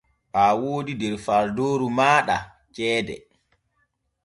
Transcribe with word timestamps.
Aa 0.41 0.53
woodi 0.61 0.93
der 1.01 1.15
faadooru 1.25 1.87
maaɗa 1.97 2.37
ceede. 2.75 3.15